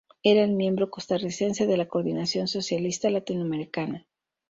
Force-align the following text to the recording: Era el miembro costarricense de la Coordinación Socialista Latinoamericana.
Era 0.23 0.43
el 0.43 0.53
miembro 0.53 0.89
costarricense 0.89 1.67
de 1.67 1.77
la 1.77 1.87
Coordinación 1.87 2.47
Socialista 2.47 3.11
Latinoamericana. 3.11 4.07